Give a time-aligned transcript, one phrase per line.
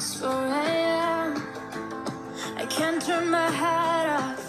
[0.00, 1.34] It's 4 a.m.
[2.56, 4.40] I can't turn my head off.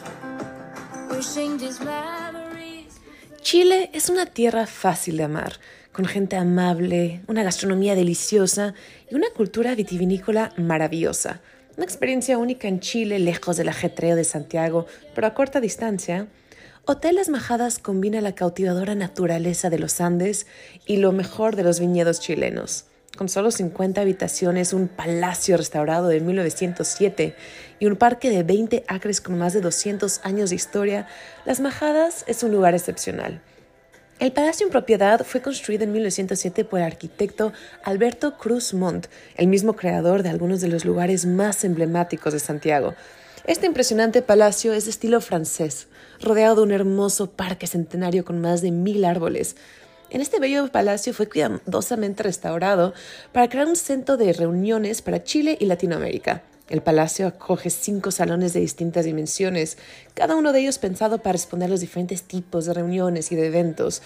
[1.11, 3.01] Wishing these memories.
[3.41, 5.59] Chile es una tierra fácil de amar,
[5.91, 8.75] con gente amable, una gastronomía deliciosa
[9.09, 11.41] y una cultura vitivinícola maravillosa.
[11.75, 16.29] Una experiencia única en Chile, lejos del ajetreo de Santiago, pero a corta distancia.
[16.85, 20.47] Hotel Las Majadas combina la cautivadora naturaleza de los Andes
[20.85, 22.85] y lo mejor de los viñedos chilenos.
[23.17, 27.35] Con solo 50 habitaciones, un palacio restaurado de 1907
[27.79, 31.07] y un parque de 20 acres con más de 200 años de historia,
[31.45, 33.41] Las Majadas es un lugar excepcional.
[34.19, 37.51] El palacio en propiedad fue construido en 1907 por el arquitecto
[37.83, 42.93] Alberto Cruz Montt, el mismo creador de algunos de los lugares más emblemáticos de Santiago.
[43.45, 45.87] Este impresionante palacio es de estilo francés,
[46.21, 49.55] rodeado de un hermoso parque centenario con más de mil árboles.
[50.11, 52.93] En este bello palacio fue cuidadosamente restaurado
[53.31, 56.43] para crear un centro de reuniones para Chile y Latinoamérica.
[56.67, 59.77] El palacio acoge cinco salones de distintas dimensiones,
[60.13, 63.47] cada uno de ellos pensado para responder a los diferentes tipos de reuniones y de
[63.47, 64.01] eventos.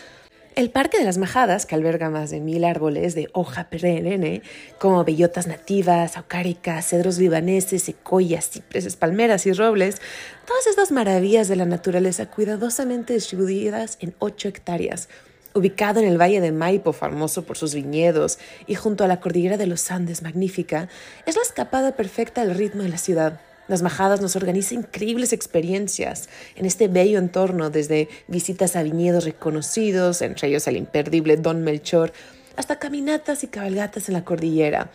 [0.56, 4.44] El Parque de las Majadas, que alberga más de mil árboles de hoja perenne,
[4.78, 10.00] como bellotas nativas, aucáricas, cedros libaneses, secoyas, cipreses, palmeras y robles,
[10.46, 15.10] todas estas maravillas de la naturaleza cuidadosamente distribuidas en ocho hectáreas,
[15.56, 19.56] Ubicado en el Valle de Maipo, famoso por sus viñedos, y junto a la cordillera
[19.56, 20.90] de los Andes, magnífica,
[21.26, 23.40] es la escapada perfecta al ritmo de la ciudad.
[23.70, 30.22] Las Majadas nos organiza increíbles experiencias en este bello entorno, desde visitas a viñedos reconocidos,
[30.22, 32.12] entre ellos el imperdible Don Melchor,
[32.58, 34.92] hasta caminatas y cabalgatas en la cordillera.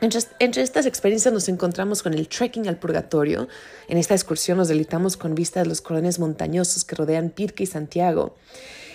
[0.00, 3.46] Entre, estas experiencias nos encontramos con el trekking al purgatorio.
[3.86, 7.66] En esta excursión nos deleitamos con vistas a los corones montañosos que rodean Pirque y
[7.66, 8.34] Santiago.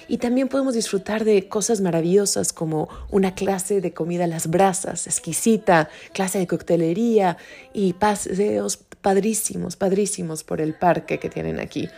[0.07, 5.07] Y también podemos disfrutar de cosas maravillosas como una clase de comida a las brasas,
[5.07, 7.37] exquisita, clase de coctelería
[7.73, 11.89] y paseos padrísimos, padrísimos por el parque que tienen aquí.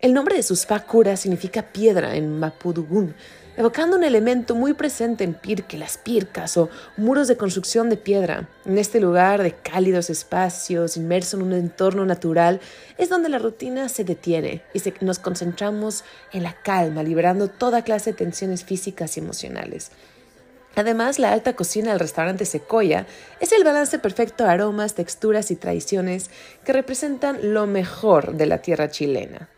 [0.00, 3.14] El nombre de sus facuras significa piedra en Mapudungun,
[3.56, 8.48] evocando un elemento muy presente en Pirque, las pircas o muros de construcción de piedra.
[8.64, 12.60] En este lugar de cálidos espacios, inmerso en un entorno natural,
[12.98, 18.10] es donde la rutina se detiene y nos concentramos en la calma, liberando toda clase
[18.10, 19.90] de tensiones físicas y emocionales.
[20.76, 23.06] Además, la alta cocina del restaurante Secoya
[23.38, 26.30] es el balance perfecto de aromas, texturas y tradiciones
[26.64, 29.48] que representan lo mejor de la tierra chilena.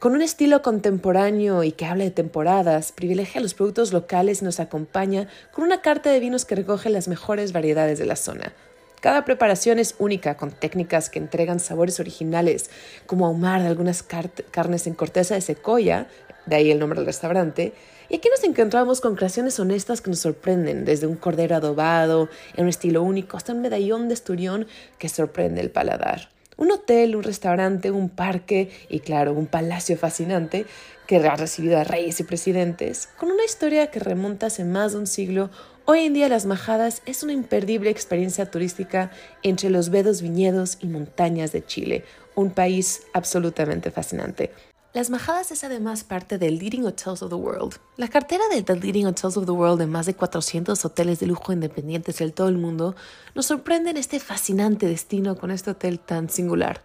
[0.00, 4.58] Con un estilo contemporáneo y que habla de temporadas, privilegia los productos locales y nos
[4.58, 8.54] acompaña con una carta de vinos que recoge las mejores variedades de la zona.
[9.02, 12.70] Cada preparación es única, con técnicas que entregan sabores originales,
[13.04, 16.06] como ahumar algunas carnes en corteza de secoya,
[16.46, 17.74] de ahí el nombre del restaurante,
[18.08, 22.62] y aquí nos encontramos con creaciones honestas que nos sorprenden, desde un cordero adobado en
[22.62, 26.30] un estilo único hasta un medallón de esturión que sorprende el paladar
[26.60, 30.66] un hotel, un restaurante, un parque y claro, un palacio fascinante
[31.06, 34.98] que ha recibido a reyes y presidentes, con una historia que remonta hace más de
[34.98, 35.50] un siglo.
[35.86, 39.10] Hoy en día Las Majadas es una imperdible experiencia turística
[39.42, 42.04] entre los vedos viñedos y montañas de Chile,
[42.34, 44.50] un país absolutamente fascinante.
[44.92, 47.76] Las Majadas es además parte del Leading Hotels of the World.
[47.96, 51.28] La cartera de The Leading Hotels of the World de más de 400 hoteles de
[51.28, 52.96] lujo independientes del todo el mundo
[53.36, 56.82] nos sorprende en este fascinante destino con este hotel tan singular.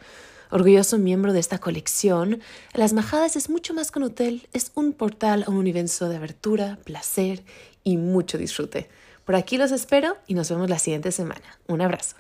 [0.51, 2.41] Orgulloso miembro de esta colección,
[2.75, 6.17] Las Majadas es mucho más que un hotel, es un portal a un universo de
[6.17, 7.43] abertura, placer
[7.83, 8.87] y mucho disfrute.
[9.25, 11.57] Por aquí los espero y nos vemos la siguiente semana.
[11.67, 12.17] Un abrazo.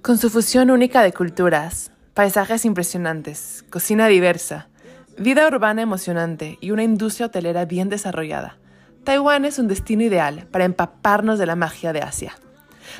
[0.00, 4.68] Con su fusión única de culturas, paisajes impresionantes, cocina diversa,
[5.18, 8.56] vida urbana emocionante y una industria hotelera bien desarrollada,
[9.04, 12.32] Taiwán es un destino ideal para empaparnos de la magia de Asia.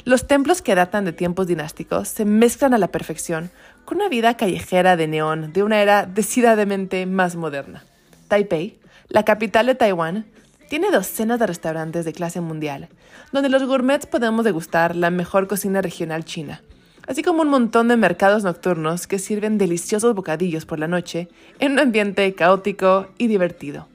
[0.04, 3.50] Los templos que datan de tiempos dinásticos se mezclan a la perfección
[3.86, 7.84] con una vida callejera de neón de una era decididamente más moderna.
[8.28, 8.81] Taipei,
[9.12, 10.24] la capital de Taiwán,
[10.70, 12.88] tiene docenas de restaurantes de clase mundial,
[13.30, 16.62] donde los gourmets podemos degustar la mejor cocina regional china,
[17.06, 21.28] así como un montón de mercados nocturnos que sirven deliciosos bocadillos por la noche
[21.58, 23.86] en un ambiente caótico y divertido.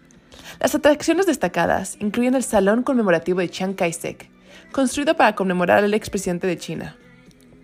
[0.60, 4.30] Las atracciones destacadas incluyen el Salón Conmemorativo de Chiang Kai-shek,
[4.72, 6.96] construido para conmemorar al expresidente de China,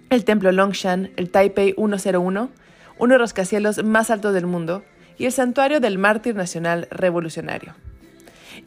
[0.10, 2.50] el Templo Longshan, el Taipei 101,
[2.98, 4.84] uno de los rascacielos más altos del mundo,
[5.24, 7.76] y el Santuario del Mártir Nacional Revolucionario.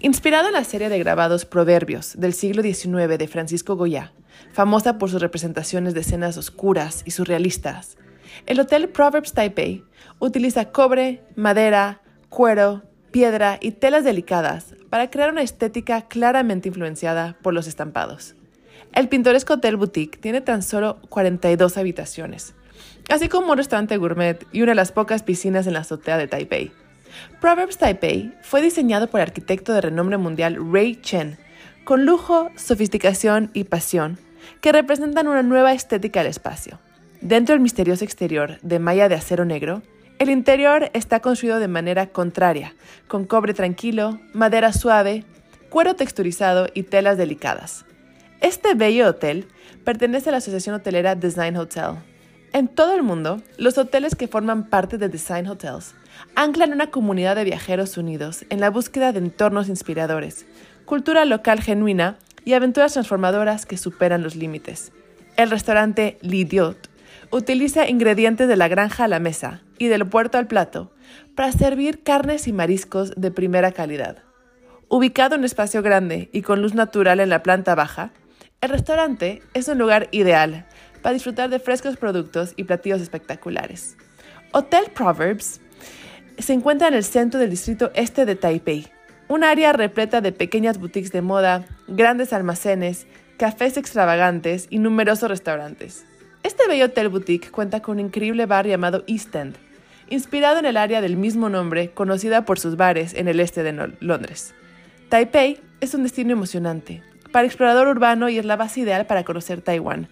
[0.01, 4.15] Inspirado en la serie de grabados Proverbios del siglo XIX de Francisco Goya,
[4.55, 7.99] famosa por sus representaciones de escenas oscuras y surrealistas,
[8.47, 9.85] el Hotel Proverbs Taipei
[10.19, 12.01] utiliza cobre, madera,
[12.31, 18.35] cuero, piedra y telas delicadas para crear una estética claramente influenciada por los estampados.
[18.95, 22.55] El pintoresco Hotel Boutique tiene tan solo 42 habitaciones,
[23.09, 26.29] así como un restaurante gourmet y una de las pocas piscinas en la azotea de
[26.29, 26.73] Taipei.
[27.41, 31.39] Proverbs Taipei fue diseñado por el arquitecto de renombre mundial Ray Chen,
[31.85, 34.19] con lujo, sofisticación y pasión,
[34.61, 36.79] que representan una nueva estética del espacio.
[37.21, 39.83] Dentro del misterioso exterior de malla de acero negro,
[40.19, 42.75] el interior está construido de manera contraria,
[43.07, 45.25] con cobre tranquilo, madera suave,
[45.69, 47.85] cuero texturizado y telas delicadas.
[48.41, 49.47] Este bello hotel
[49.85, 51.97] pertenece a la Asociación Hotelera Design Hotel.
[52.57, 55.95] En todo el mundo, los hoteles que forman parte de Design Hotels
[56.37, 60.47] anclan una comunidad de viajeros unidos en la búsqueda de entornos inspiradores,
[60.87, 62.17] cultura local genuina
[62.47, 64.91] y aventuras transformadoras que superan los límites.
[65.37, 66.89] El restaurante L'Idiot
[67.31, 70.95] utiliza ingredientes de la granja a la mesa y del puerto al plato
[71.35, 74.23] para servir carnes y mariscos de primera calidad.
[74.89, 78.13] Ubicado en un espacio grande y con luz natural en la planta baja,
[78.63, 80.65] el restaurante es un lugar ideal
[81.07, 83.97] para disfrutar de frescos productos y platillos espectaculares.
[84.51, 85.61] Hotel Proverbs
[86.37, 88.89] se encuentra en el centro del distrito este de Taipei,
[89.29, 93.07] un área repleta de pequeñas boutiques de moda, grandes almacenes,
[93.37, 96.05] cafés extravagantes y numerosos restaurantes.
[96.43, 99.55] Este bello hotel boutique cuenta con un increíble bar llamado East End,
[100.11, 103.93] inspirado en el área del mismo nombre, conocida por sus bares en el este de
[104.01, 104.57] Londres.
[105.09, 107.01] Taipei es un destino emocionante
[107.37, 110.09] para explorador urbano y es la base ideal para conocer Taiwán.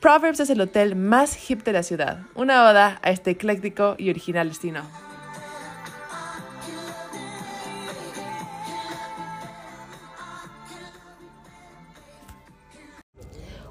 [0.00, 4.10] Proverbs es el hotel más hip de la ciudad, una oda a este ecléctico y
[4.10, 4.82] original destino.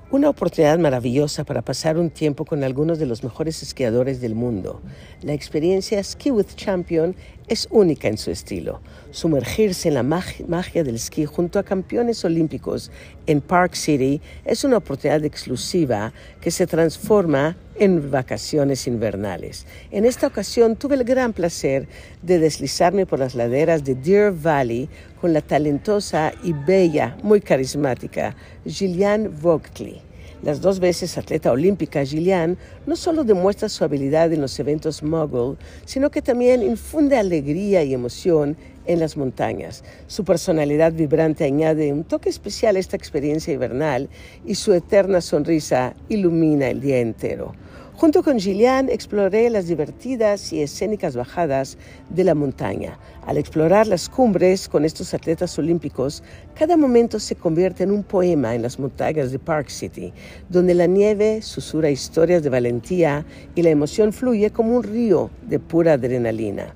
[0.09, 4.81] Una oportunidad maravillosa para pasar un tiempo con algunos de los mejores esquiadores del mundo.
[5.21, 7.15] La experiencia Ski with Champion
[7.47, 8.81] es única en su estilo.
[9.11, 12.91] Sumergirse en la magia del esquí junto a campeones olímpicos
[13.25, 19.65] en Park City es una oportunidad exclusiva que se transforma en vacaciones invernales.
[19.91, 21.88] En esta ocasión tuve el gran placer
[22.21, 24.89] de deslizarme por las laderas de Deer Valley
[25.21, 28.35] con la talentosa y bella, muy carismática
[28.65, 30.06] Gillian Vogtley.
[30.44, 35.57] Las dos veces atleta olímpica, Gillian no solo demuestra su habilidad en los eventos mogul,
[35.86, 38.56] sino que también infunde alegría y emoción
[38.86, 39.84] en las montañas.
[40.06, 44.10] Su personalidad vibrante añade un toque especial a esta experiencia invernal
[44.45, 47.54] y su eterna sonrisa ilumina el día entero.
[47.97, 51.79] Junto con Gillian exploré las divertidas y escénicas bajadas
[52.11, 52.99] de la montaña.
[53.25, 56.21] Al explorar las cumbres con estos atletas olímpicos,
[56.53, 60.13] cada momento se convierte en un poema en las montañas de Park City,
[60.47, 65.57] donde la nieve susurra historias de valentía y la emoción fluye como un río de
[65.57, 66.75] pura adrenalina.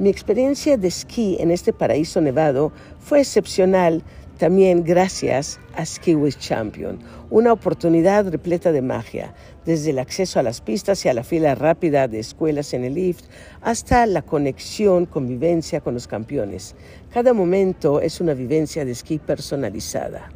[0.00, 4.02] Mi experiencia de esquí en este paraíso nevado fue excepcional
[4.38, 6.98] también gracias a Ski with Champion,
[7.30, 9.34] una oportunidad repleta de magia,
[9.64, 12.94] desde el acceso a las pistas y a la fila rápida de escuelas en el
[12.94, 13.24] lift
[13.62, 16.74] hasta la conexión, convivencia con los campeones.
[17.12, 20.28] Cada momento es una vivencia de esquí personalizada.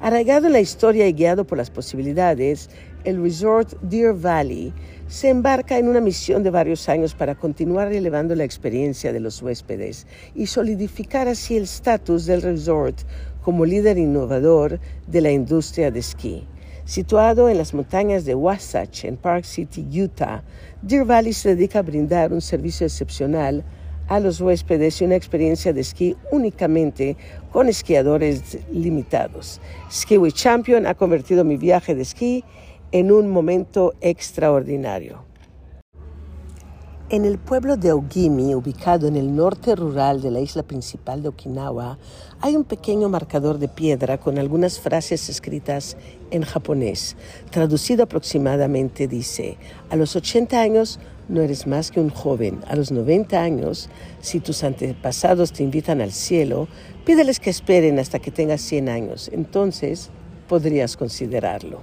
[0.00, 2.70] Arraigado en la historia y guiado por las posibilidades,
[3.04, 4.72] el resort Deer Valley
[5.08, 9.42] se embarca en una misión de varios años para continuar elevando la experiencia de los
[9.42, 12.98] huéspedes y solidificar así el estatus del resort
[13.48, 16.46] como líder innovador de la industria de esquí.
[16.84, 20.42] Situado en las montañas de Wasatch, en Park City, Utah,
[20.82, 23.64] Deer Valley se dedica a brindar un servicio excepcional
[24.06, 27.16] a los huéspedes y una experiencia de esquí únicamente
[27.50, 29.62] con esquiadores limitados.
[29.90, 32.44] Ski with Champion ha convertido mi viaje de esquí
[32.92, 35.27] en un momento extraordinario.
[37.10, 41.30] En el pueblo de Ogimi, ubicado en el norte rural de la isla principal de
[41.30, 41.96] Okinawa,
[42.42, 45.96] hay un pequeño marcador de piedra con algunas frases escritas
[46.30, 47.16] en japonés.
[47.50, 49.56] Traducido aproximadamente dice,
[49.88, 51.00] a los 80 años
[51.30, 52.60] no eres más que un joven.
[52.68, 53.88] A los 90 años,
[54.20, 56.68] si tus antepasados te invitan al cielo,
[57.06, 59.30] pídeles que esperen hasta que tengas 100 años.
[59.32, 60.10] Entonces
[60.46, 61.80] podrías considerarlo.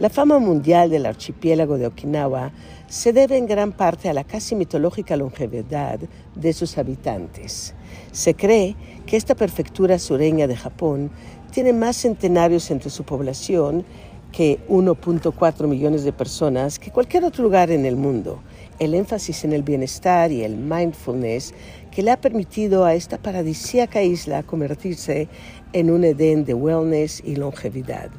[0.00, 2.52] La fama mundial del archipiélago de Okinawa
[2.90, 6.00] se debe en gran parte a la casi mitológica longevidad
[6.34, 7.72] de sus habitantes.
[8.10, 8.74] Se cree
[9.06, 11.12] que esta prefectura sureña de Japón
[11.52, 13.84] tiene más centenarios entre su población
[14.32, 18.40] que 1.4 millones de personas que cualquier otro lugar en el mundo
[18.80, 21.54] el énfasis en el bienestar y el mindfulness
[21.92, 25.28] que le ha permitido a esta paradisíaca isla convertirse
[25.72, 28.10] en un Edén de wellness y longevidad.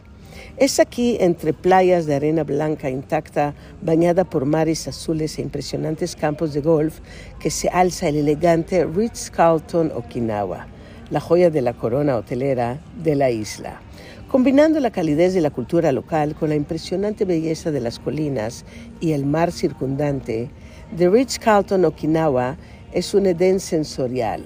[0.58, 6.53] Es aquí, entre playas de arena blanca intacta, bañada por mares azules e impresionantes campos
[6.53, 7.00] de golf,
[7.39, 10.67] que se alza el elegante Ritz-Carlton Okinawa,
[11.10, 13.81] la joya de la corona hotelera de la isla.
[14.27, 18.65] Combinando la calidez de la cultura local con la impresionante belleza de las colinas
[19.00, 20.50] y el mar circundante,
[20.96, 22.58] The Ritz-Carlton Okinawa
[22.91, 24.43] es un edén sensorial,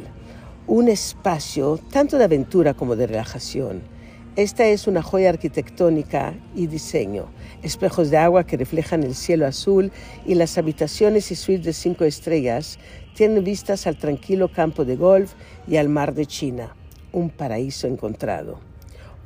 [0.67, 3.94] un espacio tanto de aventura como de relajación.
[4.35, 7.27] Esta es una joya arquitectónica y diseño,
[7.63, 9.93] espejos de agua que reflejan el cielo azul
[10.25, 12.77] y las habitaciones y suites de cinco estrellas
[13.15, 15.35] tienen vistas al tranquilo campo de golf
[15.69, 16.75] y al mar de China,
[17.13, 18.59] un paraíso encontrado.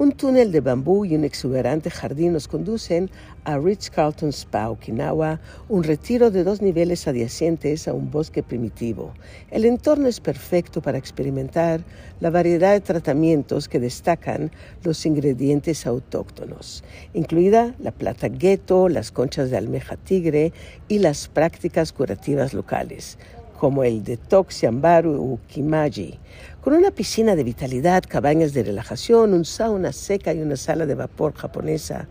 [0.02, 3.12] Un túnel de bambú y un exuberante jardín nos conducen
[3.44, 9.14] a Ritz-Carlton Spa, Okinawa, un retiro de dos niveles adyacentes a un bosque primitivo.
[9.52, 11.82] El entorno es perfecto para experimentar
[12.22, 14.52] la variedad de tratamientos que destacan
[14.84, 20.54] los ingredientes autóctonos, incluida la plata ghetto, las conchas de almeja tigre
[20.88, 23.18] y las prácticas curativas locales
[23.60, 26.18] como el detox Yambaru u Kimaji,
[26.62, 30.96] con una piscina de vitalidad, cabañas de relajación, un sauna seca y una sala de
[30.96, 32.08] vapor japonesa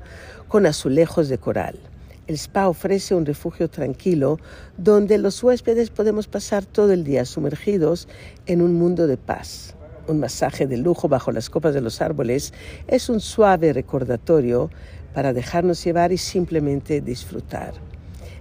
[0.47, 1.76] con azulejos de coral.
[2.26, 4.38] El spa ofrece un refugio tranquilo
[4.76, 8.09] donde los huéspedes podemos pasar todo el día sumergidos
[8.45, 9.75] en un mundo de paz.
[10.07, 12.52] Un masaje de lujo bajo las copas de los árboles
[12.88, 14.69] es un suave recordatorio
[15.14, 17.73] para dejarnos llevar y simplemente disfrutar.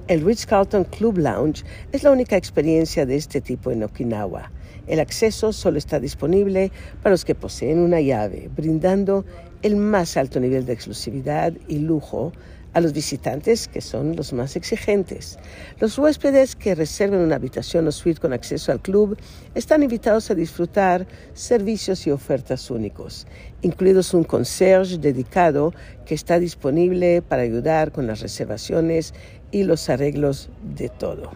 [0.07, 4.49] El Ritz-Carlton Club Lounge es la única experiencia de este tipo en Okinawa.
[4.87, 6.71] El acceso solo está disponible
[7.03, 9.25] para los que poseen una llave, brindando
[9.63, 12.31] el más alto nivel de exclusividad y lujo
[12.73, 15.37] a los visitantes que son los más exigentes.
[15.79, 19.17] Los huéspedes que reserven una habitación o suite con acceso al club
[19.55, 23.27] están invitados a disfrutar servicios y ofertas únicos,
[23.61, 25.73] incluidos un concierge dedicado
[26.05, 29.13] que está disponible para ayudar con las reservaciones
[29.51, 31.31] y los arreglos de todo.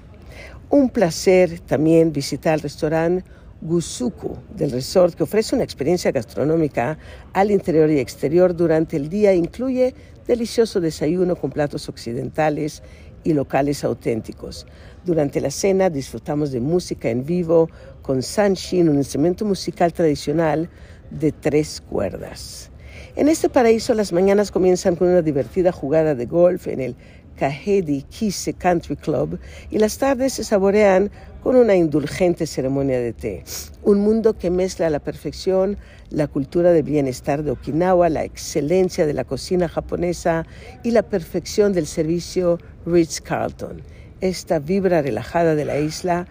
[0.70, 3.24] Un placer también visitar el restaurante
[3.62, 6.98] Gusuku del resort que ofrece una experiencia gastronómica
[7.34, 9.34] al interior y exterior durante el día.
[9.36, 9.94] Incluye
[10.28, 12.84] delicioso desayuno con platos occidentales
[13.24, 14.66] y locales auténticos.
[15.06, 17.70] Durante la cena disfrutamos de música en vivo
[18.01, 20.70] con sanshin, un instrumento musical tradicional
[21.10, 22.72] de tres cuerdas.
[23.16, 26.96] En este paraíso las mañanas comienzan con una divertida jugada de golf en el
[27.38, 31.12] Kahedi Kise Country Club y las tardes se saborean
[31.43, 33.43] con una indulgente ceremonia de té.
[33.83, 35.77] Un mundo que mezcla a la perfección
[36.10, 40.45] la cultura de bienestar de Okinawa, la excelencia de la cocina japonesa
[40.83, 43.81] y la perfección del servicio Ritz-Carlton.
[44.19, 46.27] Esta vibra relajada de la isla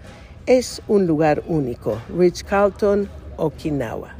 [0.47, 2.01] es un lugar único.
[2.17, 4.17] Ritz-Carlton, Okinawa.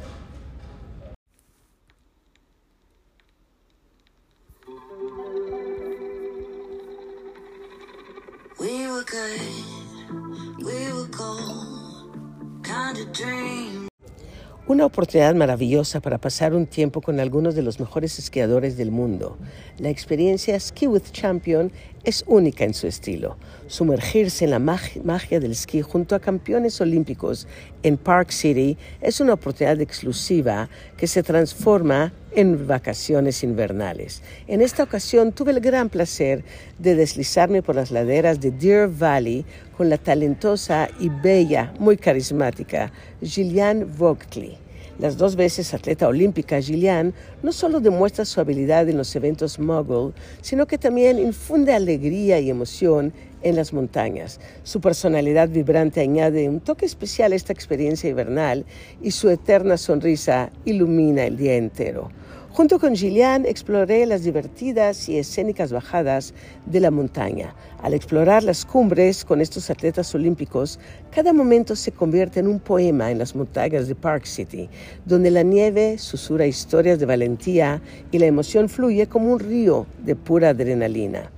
[14.67, 19.37] Una oportunidad maravillosa para pasar un tiempo con algunos de los mejores esquiadores del mundo.
[19.79, 21.71] La experiencia Ski with Champion
[22.03, 23.37] es única en su estilo.
[23.67, 27.47] Sumergirse en la mag- magia del esquí junto a campeones olímpicos
[27.83, 34.21] en Park City es una oportunidad exclusiva que se transforma en vacaciones invernales.
[34.47, 36.43] En esta ocasión tuve el gran placer
[36.79, 39.45] de deslizarme por las laderas de Deer Valley
[39.77, 42.91] con la talentosa y bella, muy carismática
[43.21, 44.57] Gillian Vogtli.
[45.01, 50.13] Las dos veces atleta olímpica, Gillian no solo demuestra su habilidad en los eventos mogul,
[50.41, 54.39] sino que también infunde alegría y emoción en las montañas.
[54.61, 58.63] Su personalidad vibrante añade un toque especial a esta experiencia invernal
[59.01, 62.11] y su eterna sonrisa ilumina el día entero.
[62.53, 66.33] Junto con Gillian exploré las divertidas y escénicas bajadas
[66.65, 67.55] de la montaña.
[67.81, 70.77] Al explorar las cumbres con estos atletas olímpicos,
[71.11, 74.69] cada momento se convierte en un poema en las montañas de Park City,
[75.05, 77.81] donde la nieve susurra historias de valentía
[78.11, 81.31] y la emoción fluye como un río de pura adrenalina.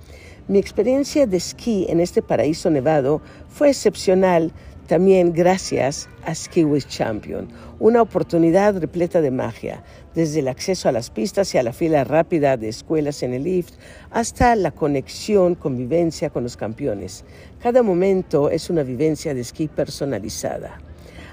[0.47, 4.51] Mi experiencia de esquí en este paraíso nevado fue excepcional
[4.87, 7.47] también gracias a Ski with Champion,
[7.79, 9.81] una oportunidad repleta de magia,
[10.15, 13.43] desde el acceso a las pistas y a la fila rápida de escuelas en el
[13.43, 13.73] lift,
[14.11, 17.25] hasta la conexión, convivencia con los campeones.
[17.61, 20.79] Cada momento es una vivencia de esquí personalizada.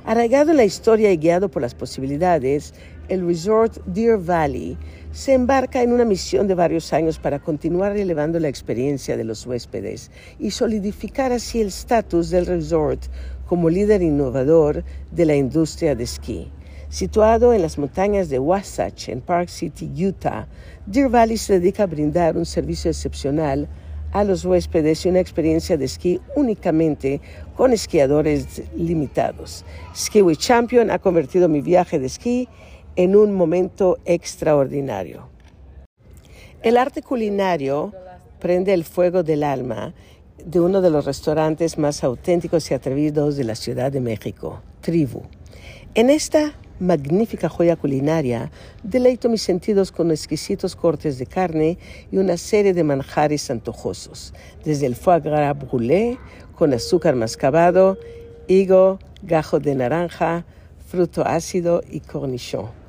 [0.05, 2.73] Arraigado en la historia y guiado por las posibilidades,
[3.09, 4.79] el resort Deer Valley
[5.13, 9.45] se embarca en una misión de varios años para continuar elevando la experiencia de los
[9.45, 13.03] huéspedes y solidificar así el estatus del resort
[13.47, 16.51] como líder innovador de la industria de esquí.
[16.91, 20.49] Situado en las montañas de Wasatch, en Park City, Utah,
[20.87, 23.69] Deer Valley se dedica a brindar un servicio excepcional
[24.11, 27.21] a los huéspedes y una experiencia de esquí únicamente
[27.57, 29.65] con esquiadores limitados.
[29.95, 32.49] Ski with Champion ha convertido mi viaje de esquí
[32.97, 35.29] en un momento extraordinario.
[36.65, 37.93] El arte culinario
[38.41, 39.95] prende el fuego del alma
[40.45, 45.23] de uno de los restaurantes más auténticos y atrevidos de la Ciudad de México, Tribu.
[45.95, 48.51] En esta magnífica joya culinaria,
[48.83, 51.79] deleito mis sentidos con exquisitos cortes de carne
[52.11, 54.33] y una serie de manjares antojosos,
[54.65, 56.19] desde el foie gras brûlé
[56.57, 57.99] con azúcar mascabado,
[58.49, 60.45] higo, gajo de naranja,
[60.87, 62.81] fruto ácido y cornichón.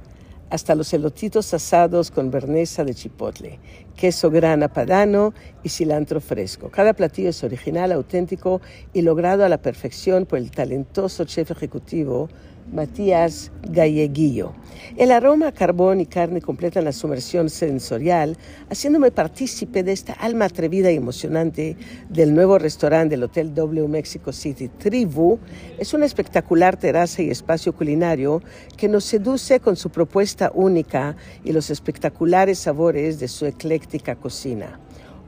[0.49, 3.59] Hasta los elotitos asados con bernesa de chipotle,
[3.95, 5.33] queso grana padano
[5.63, 6.69] y cilantro fresco.
[6.69, 8.59] Cada platillo es original, auténtico
[8.91, 12.27] y logrado a la perfección por el talentoso chef ejecutivo
[12.71, 14.53] Matías Galleguillo.
[14.97, 18.37] El aroma carbón y carne completan la sumersión sensorial,
[18.69, 21.77] haciéndome partícipe de esta alma atrevida y emocionante
[22.09, 24.67] del nuevo restaurante del Hotel W Mexico City.
[24.67, 25.39] Tribu
[25.77, 28.41] es una espectacular terraza y espacio culinario
[28.77, 34.79] que nos seduce con su propuesta única y los espectaculares sabores de su ecléctica cocina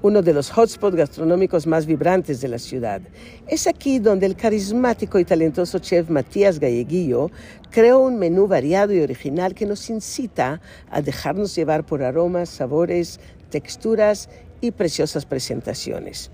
[0.03, 3.01] uno de los hotspots gastronómicos más vibrantes de la ciudad.
[3.48, 7.31] Es aquí donde el carismático y talentoso chef Matías Galleguillo
[7.72, 10.60] creó un menú variado y original que nos incita
[10.91, 14.29] a dejarnos llevar por aromas, sabores, texturas
[14.60, 16.31] y preciosas presentaciones.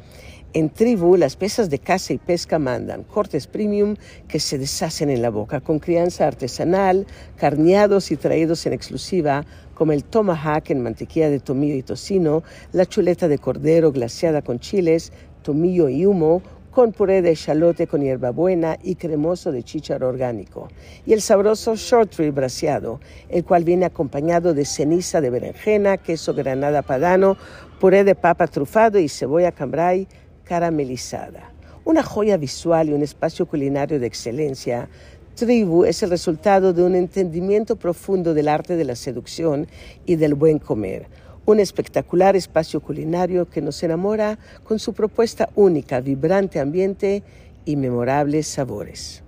[0.51, 3.95] En tribu, las pesas de caza y pesca mandan cortes premium
[4.27, 7.05] que se deshacen en la boca, con crianza artesanal,
[7.37, 12.41] carneados y traídos en exclusiva, como el tomahawk en mantequilla de tomillo y tocino,
[12.71, 15.13] la chuleta de cordero glaseada con chiles,
[15.43, 16.41] tomillo y humo,
[16.71, 20.67] con puré de echalote con hierbabuena y cremoso de chícharo orgánico,
[21.05, 26.33] y el sabroso short rib braseado, el cual viene acompañado de ceniza de berenjena, queso
[26.33, 27.37] granada padano,
[27.79, 30.07] puré de papa trufado y cebolla cambray,
[30.49, 31.51] caramelizada.
[31.85, 34.89] Una joya visual y un espacio culinario de excelencia,
[35.35, 39.67] Tribu es el resultado de un entendimiento profundo del arte de la seducción
[40.07, 41.05] y del buen comer.
[41.45, 47.21] Un espectacular espacio culinario que nos enamora con su propuesta única, vibrante ambiente
[47.63, 49.23] y memorables sabores.